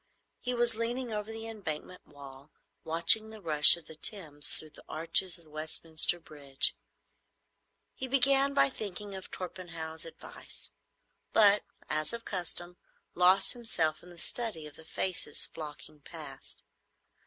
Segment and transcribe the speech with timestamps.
[0.39, 2.49] He was leaning over the Embankment wall,
[2.83, 6.75] watching the rush of the Thames through the arches of Westminster Bridge.
[7.93, 10.71] He began by thinking of Torpenhow's advice,
[11.33, 12.77] but, as of custom,
[13.13, 16.63] lost himself in the study of the faces flocking past.